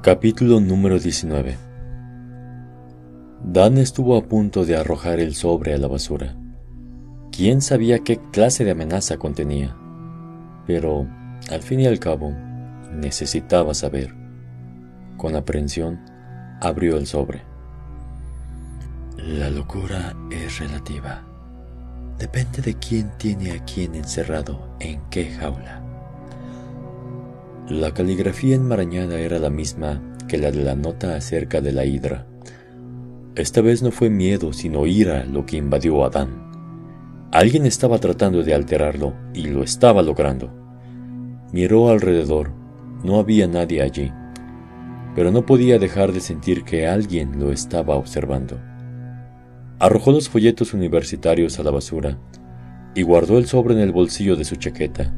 Capítulo 0.00 0.60
número 0.60 1.00
19 1.00 1.58
Dan 3.42 3.78
estuvo 3.78 4.16
a 4.16 4.22
punto 4.22 4.64
de 4.64 4.76
arrojar 4.76 5.18
el 5.18 5.34
sobre 5.34 5.74
a 5.74 5.78
la 5.78 5.88
basura. 5.88 6.36
¿Quién 7.32 7.60
sabía 7.60 7.98
qué 7.98 8.20
clase 8.30 8.64
de 8.64 8.70
amenaza 8.70 9.16
contenía? 9.16 9.76
Pero, 10.68 11.08
al 11.50 11.62
fin 11.62 11.80
y 11.80 11.86
al 11.86 11.98
cabo, 11.98 12.32
necesitaba 12.92 13.74
saber. 13.74 14.14
Con 15.16 15.34
aprensión, 15.34 15.98
abrió 16.60 16.96
el 16.96 17.08
sobre. 17.08 17.42
La 19.16 19.50
locura 19.50 20.14
es 20.30 20.60
relativa. 20.60 21.26
Depende 22.20 22.62
de 22.62 22.74
quién 22.74 23.10
tiene 23.18 23.50
a 23.50 23.64
quién 23.64 23.96
encerrado 23.96 24.76
en 24.78 25.00
qué 25.10 25.28
jaula. 25.32 25.87
La 27.70 27.92
caligrafía 27.92 28.54
enmarañada 28.54 29.20
era 29.20 29.38
la 29.38 29.50
misma 29.50 30.00
que 30.26 30.38
la 30.38 30.50
de 30.50 30.64
la 30.64 30.74
nota 30.74 31.14
acerca 31.14 31.60
de 31.60 31.72
la 31.72 31.84
hidra. 31.84 32.26
Esta 33.34 33.60
vez 33.60 33.82
no 33.82 33.90
fue 33.90 34.08
miedo, 34.08 34.54
sino 34.54 34.86
ira 34.86 35.26
lo 35.26 35.44
que 35.44 35.58
invadió 35.58 36.02
a 36.02 36.06
Adán. 36.06 37.28
Alguien 37.30 37.66
estaba 37.66 37.98
tratando 37.98 38.42
de 38.42 38.54
alterarlo 38.54 39.12
y 39.34 39.48
lo 39.48 39.62
estaba 39.62 40.00
logrando. 40.00 40.50
Miró 41.52 41.90
alrededor. 41.90 42.52
No 43.04 43.18
había 43.18 43.46
nadie 43.46 43.82
allí, 43.82 44.10
pero 45.14 45.30
no 45.30 45.44
podía 45.44 45.78
dejar 45.78 46.12
de 46.12 46.20
sentir 46.20 46.64
que 46.64 46.86
alguien 46.86 47.38
lo 47.38 47.52
estaba 47.52 47.96
observando. 47.96 48.58
Arrojó 49.78 50.10
los 50.10 50.30
folletos 50.30 50.72
universitarios 50.72 51.58
a 51.60 51.64
la 51.64 51.70
basura 51.70 52.18
y 52.94 53.02
guardó 53.02 53.36
el 53.36 53.46
sobre 53.46 53.74
en 53.74 53.80
el 53.80 53.92
bolsillo 53.92 54.36
de 54.36 54.46
su 54.46 54.56
chaqueta. 54.56 55.14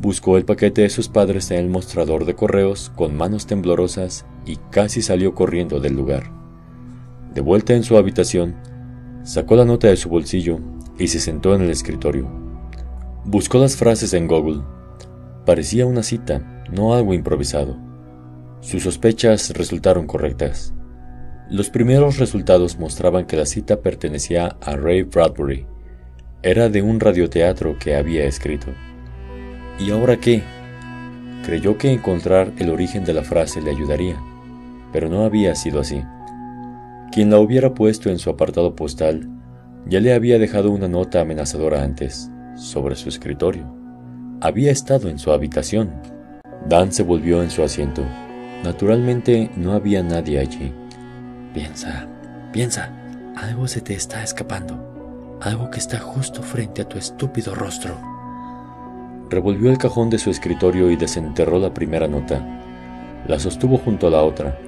Buscó 0.00 0.36
el 0.36 0.44
paquete 0.44 0.82
de 0.82 0.90
sus 0.90 1.08
padres 1.08 1.50
en 1.50 1.58
el 1.58 1.68
mostrador 1.68 2.24
de 2.24 2.34
correos 2.34 2.90
con 2.96 3.16
manos 3.16 3.46
temblorosas 3.46 4.26
y 4.44 4.56
casi 4.70 5.02
salió 5.02 5.34
corriendo 5.34 5.78
del 5.80 5.94
lugar. 5.94 6.30
De 7.34 7.40
vuelta 7.40 7.74
en 7.74 7.84
su 7.84 7.96
habitación, 7.96 8.56
sacó 9.22 9.56
la 9.56 9.64
nota 9.64 9.88
de 9.88 9.96
su 9.96 10.08
bolsillo 10.08 10.58
y 10.98 11.08
se 11.08 11.20
sentó 11.20 11.54
en 11.54 11.62
el 11.62 11.70
escritorio. 11.70 12.28
Buscó 13.24 13.58
las 13.58 13.76
frases 13.76 14.12
en 14.14 14.26
Google. 14.26 14.62
Parecía 15.46 15.86
una 15.86 16.02
cita, 16.02 16.64
no 16.70 16.94
algo 16.94 17.14
improvisado. 17.14 17.76
Sus 18.60 18.82
sospechas 18.82 19.50
resultaron 19.50 20.06
correctas. 20.06 20.74
Los 21.50 21.70
primeros 21.70 22.18
resultados 22.18 22.78
mostraban 22.78 23.26
que 23.26 23.36
la 23.36 23.46
cita 23.46 23.80
pertenecía 23.80 24.56
a 24.60 24.76
Ray 24.76 25.02
Bradbury. 25.02 25.66
Era 26.42 26.68
de 26.68 26.82
un 26.82 26.98
radioteatro 26.98 27.78
que 27.78 27.94
había 27.94 28.24
escrito. 28.24 28.68
¿Y 29.78 29.90
ahora 29.90 30.16
qué? 30.16 30.42
Creyó 31.44 31.76
que 31.76 31.92
encontrar 31.92 32.52
el 32.58 32.70
origen 32.70 33.04
de 33.04 33.14
la 33.14 33.22
frase 33.22 33.60
le 33.60 33.70
ayudaría, 33.70 34.16
pero 34.92 35.08
no 35.08 35.24
había 35.24 35.54
sido 35.54 35.80
así. 35.80 36.02
Quien 37.10 37.30
la 37.30 37.38
hubiera 37.38 37.74
puesto 37.74 38.10
en 38.10 38.18
su 38.18 38.30
apartado 38.30 38.76
postal 38.76 39.28
ya 39.86 40.00
le 40.00 40.14
había 40.14 40.38
dejado 40.38 40.70
una 40.70 40.88
nota 40.88 41.20
amenazadora 41.20 41.82
antes, 41.82 42.30
sobre 42.54 42.94
su 42.94 43.08
escritorio. 43.08 43.66
Había 44.40 44.70
estado 44.70 45.08
en 45.08 45.18
su 45.18 45.32
habitación. 45.32 45.90
Dan 46.68 46.92
se 46.92 47.02
volvió 47.02 47.42
en 47.42 47.50
su 47.50 47.62
asiento. 47.62 48.02
Naturalmente 48.62 49.50
no 49.56 49.72
había 49.72 50.02
nadie 50.02 50.38
allí. 50.38 50.72
Piensa, 51.52 52.06
piensa, 52.52 52.90
algo 53.36 53.66
se 53.66 53.80
te 53.80 53.94
está 53.94 54.22
escapando, 54.22 55.38
algo 55.40 55.70
que 55.70 55.78
está 55.78 55.98
justo 55.98 56.42
frente 56.42 56.82
a 56.82 56.88
tu 56.88 56.98
estúpido 56.98 57.54
rostro. 57.54 58.11
Revolvió 59.32 59.70
el 59.70 59.78
cajón 59.78 60.10
de 60.10 60.18
su 60.18 60.28
escritorio 60.28 60.90
y 60.90 60.96
desenterró 60.96 61.58
la 61.58 61.72
primera 61.72 62.06
nota. 62.06 62.46
La 63.26 63.38
sostuvo 63.38 63.78
junto 63.78 64.06
a 64.06 64.10
la 64.10 64.22
otra. 64.22 64.58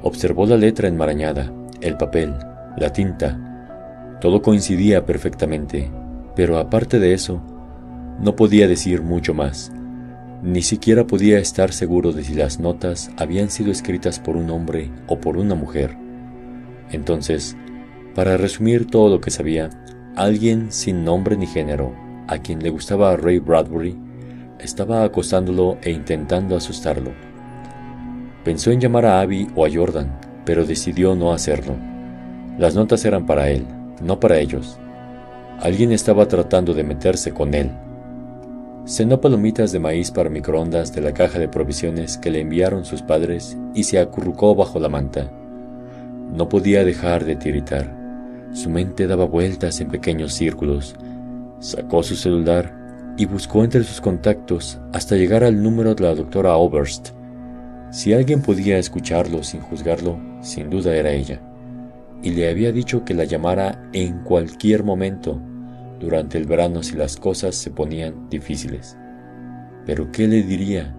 Observó 0.00 0.46
la 0.46 0.56
letra 0.56 0.88
enmarañada, 0.88 1.52
el 1.82 1.98
papel, 1.98 2.34
la 2.78 2.94
tinta, 2.94 4.16
todo 4.22 4.40
coincidía 4.40 5.04
perfectamente, 5.04 5.90
pero 6.34 6.56
aparte 6.56 6.98
de 6.98 7.12
eso, 7.12 7.42
no 8.18 8.36
podía 8.36 8.66
decir 8.66 9.02
mucho 9.02 9.34
más. 9.34 9.70
Ni 10.42 10.62
siquiera 10.62 11.06
podía 11.06 11.38
estar 11.38 11.70
seguro 11.70 12.12
de 12.12 12.24
si 12.24 12.32
las 12.32 12.58
notas 12.58 13.10
habían 13.18 13.50
sido 13.50 13.70
escritas 13.70 14.18
por 14.18 14.34
un 14.34 14.48
hombre 14.48 14.90
o 15.08 15.20
por 15.20 15.36
una 15.36 15.54
mujer. 15.54 15.94
Entonces, 16.90 17.54
para 18.14 18.38
resumir 18.38 18.86
todo 18.86 19.10
lo 19.10 19.20
que 19.20 19.30
sabía, 19.30 19.68
alguien 20.16 20.72
sin 20.72 21.04
nombre 21.04 21.36
ni 21.36 21.46
género, 21.46 21.94
a 22.30 22.38
quien 22.38 22.62
le 22.62 22.70
gustaba 22.70 23.10
a 23.10 23.16
Ray 23.16 23.40
Bradbury, 23.40 23.96
estaba 24.60 25.02
acostándolo 25.02 25.78
e 25.82 25.90
intentando 25.90 26.56
asustarlo. 26.56 27.10
Pensó 28.44 28.70
en 28.70 28.80
llamar 28.80 29.04
a 29.04 29.20
Abby 29.20 29.48
o 29.56 29.66
a 29.66 29.68
Jordan, 29.70 30.16
pero 30.44 30.64
decidió 30.64 31.16
no 31.16 31.32
hacerlo. 31.32 31.74
Las 32.56 32.76
notas 32.76 33.04
eran 33.04 33.26
para 33.26 33.50
él, 33.50 33.66
no 34.00 34.20
para 34.20 34.38
ellos. 34.38 34.78
Alguien 35.60 35.90
estaba 35.90 36.28
tratando 36.28 36.72
de 36.72 36.84
meterse 36.84 37.32
con 37.32 37.52
él. 37.52 37.72
Cenó 38.86 39.20
palomitas 39.20 39.72
de 39.72 39.80
maíz 39.80 40.12
para 40.12 40.30
microondas 40.30 40.94
de 40.94 41.00
la 41.00 41.12
caja 41.12 41.40
de 41.40 41.48
provisiones 41.48 42.16
que 42.16 42.30
le 42.30 42.40
enviaron 42.40 42.84
sus 42.84 43.02
padres 43.02 43.58
y 43.74 43.82
se 43.82 43.98
acurrucó 43.98 44.54
bajo 44.54 44.78
la 44.78 44.88
manta. 44.88 45.30
No 46.32 46.48
podía 46.48 46.84
dejar 46.84 47.24
de 47.24 47.34
tiritar. 47.34 47.92
Su 48.52 48.70
mente 48.70 49.08
daba 49.08 49.24
vueltas 49.24 49.80
en 49.80 49.88
pequeños 49.88 50.32
círculos. 50.32 50.94
Sacó 51.60 52.02
su 52.02 52.16
celular 52.16 53.14
y 53.16 53.26
buscó 53.26 53.62
entre 53.62 53.84
sus 53.84 54.00
contactos 54.00 54.80
hasta 54.92 55.16
llegar 55.16 55.44
al 55.44 55.62
número 55.62 55.94
de 55.94 56.02
la 56.02 56.14
doctora 56.14 56.56
Oberst. 56.56 57.10
Si 57.92 58.12
alguien 58.12 58.42
podía 58.42 58.78
escucharlo 58.78 59.42
sin 59.42 59.60
juzgarlo, 59.60 60.18
sin 60.42 60.70
duda 60.70 60.94
era 60.94 61.10
ella 61.10 61.40
y 62.22 62.30
le 62.30 62.48
había 62.48 62.72
dicho 62.72 63.04
que 63.04 63.14
la 63.14 63.24
llamara 63.24 63.88
en 63.92 64.20
cualquier 64.20 64.84
momento 64.84 65.40
durante 65.98 66.38
el 66.38 66.46
verano 66.46 66.82
si 66.82 66.96
las 66.96 67.16
cosas 67.16 67.54
se 67.54 67.70
ponían 67.70 68.28
difíciles. 68.28 68.96
Pero 69.86 70.10
¿qué 70.12 70.28
le 70.28 70.42
diría? 70.42 70.94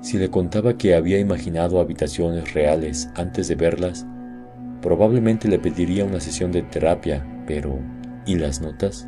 Si 0.00 0.18
le 0.18 0.30
contaba 0.30 0.76
que 0.76 0.94
había 0.94 1.18
imaginado 1.18 1.80
habitaciones 1.80 2.54
reales 2.54 3.10
antes 3.16 3.48
de 3.48 3.54
verlas, 3.54 4.06
probablemente 4.80 5.48
le 5.48 5.58
pediría 5.58 6.04
una 6.04 6.20
sesión 6.20 6.52
de 6.52 6.62
terapia, 6.62 7.26
pero 7.46 7.78
¿y 8.26 8.36
las 8.36 8.60
notas? 8.60 9.06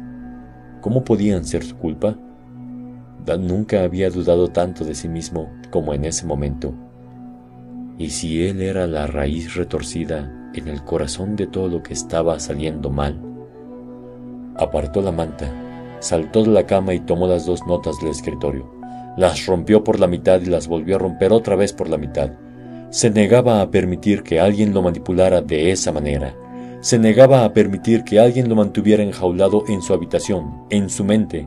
¿Cómo 0.83 1.03
podían 1.05 1.47
ser 1.47 1.65
su 1.65 1.77
culpa? 1.77 2.19
Dan 3.25 3.47
nunca 3.47 3.83
había 3.83 4.11
dudado 4.11 4.49
tanto 4.49 4.85
de 4.85 4.95
sí 4.95 5.09
mismo 5.09 5.51
como 5.71 5.95
en 5.95 6.05
ese 6.05 6.27
momento. 6.27 6.75
¿Y 7.97 8.11
si 8.11 8.47
él 8.47 8.61
era 8.61 8.87
la 8.87 9.07
raíz 9.07 9.55
retorcida 9.55 10.43
en 10.55 10.69
el 10.69 10.83
corazón 10.85 11.37
de 11.37 11.47
todo 11.47 11.69
lo 11.69 11.83
que 11.83 11.93
estaba 11.93 12.39
saliendo 12.39 12.91
mal. 12.91 13.21
Apartó 14.57 15.01
la 15.01 15.13
manta, 15.13 15.51
saltó 16.01 16.43
de 16.43 16.51
la 16.51 16.67
cama 16.67 16.95
y 16.95 17.01
tomó 17.01 17.27
las 17.27 17.47
dos 17.47 17.67
notas 17.67 17.99
del 18.01 18.11
escritorio. 18.11 18.71
Las 19.17 19.47
rompió 19.47 19.85
por 19.85 20.01
la 20.01 20.07
mitad 20.07 20.41
y 20.41 20.47
las 20.47 20.69
volvió 20.69 20.97
a 20.97 20.99
romper 20.99 21.33
otra 21.33 21.57
vez 21.57 21.73
por 21.73 21.89
la 21.89 21.99
mitad. 21.99 22.33
Se 22.91 23.11
negaba 23.11 23.61
a 23.61 23.71
permitir 23.71 24.23
que 24.23 24.41
alguien 24.41 24.75
lo 24.75 24.83
manipulara 24.83 25.41
de 25.41 25.71
esa 25.71 25.93
manera. 25.93 26.35
Se 26.83 26.99
negaba 26.99 27.45
a 27.45 27.53
permitir 27.53 28.03
que 28.03 28.19
alguien 28.19 28.49
lo 28.49 28.57
mantuviera 28.57 29.05
enjaulado 29.05 29.63
en 29.69 29.83
su 29.83 29.95
habitación, 29.95 30.65
en 30.69 30.91
su 30.91 31.05
mente. 31.05 31.47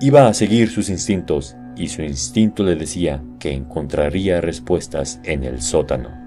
Iba 0.00 0.26
a 0.26 0.34
seguir 0.34 0.68
sus 0.70 0.90
instintos, 0.90 1.56
y 1.76 1.86
su 1.86 2.02
instinto 2.02 2.64
le 2.64 2.74
decía 2.74 3.22
que 3.38 3.52
encontraría 3.52 4.40
respuestas 4.40 5.20
en 5.22 5.44
el 5.44 5.62
sótano. 5.62 6.21